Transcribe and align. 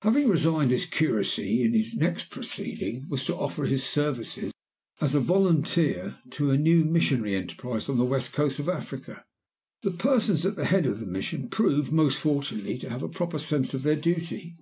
"Having 0.00 0.28
resigned 0.30 0.70
his 0.70 0.86
curacy, 0.86 1.70
his 1.70 1.94
next 1.96 2.30
proceeding 2.30 3.06
was 3.10 3.26
to 3.26 3.36
offer 3.36 3.66
his 3.66 3.84
services, 3.84 4.50
as 5.02 5.12
volunteer, 5.12 6.18
to 6.30 6.50
a 6.50 6.56
new 6.56 6.82
missionary 6.82 7.34
enterprise 7.34 7.86
on 7.90 7.98
the 7.98 8.04
West 8.06 8.32
Coast 8.32 8.58
of 8.58 8.70
Africa. 8.70 9.26
The 9.82 9.90
persons 9.90 10.46
at 10.46 10.56
the 10.56 10.64
head 10.64 10.86
of 10.86 10.98
the 10.98 11.06
mission 11.06 11.50
proved, 11.50 11.92
most 11.92 12.18
fortunately, 12.18 12.78
to 12.78 12.88
have 12.88 13.02
a 13.02 13.08
proper 13.10 13.38
sense 13.38 13.74
of 13.74 13.82
their 13.82 13.96
duty. 13.96 14.56